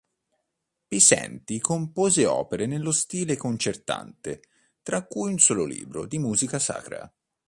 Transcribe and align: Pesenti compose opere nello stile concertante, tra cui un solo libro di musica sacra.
Pesenti 0.87 1.59
compose 1.59 2.25
opere 2.25 2.65
nello 2.65 2.91
stile 2.91 3.37
concertante, 3.37 4.41
tra 4.81 5.03
cui 5.05 5.29
un 5.31 5.37
solo 5.37 5.63
libro 5.63 6.07
di 6.07 6.17
musica 6.17 6.57
sacra. 6.57 7.13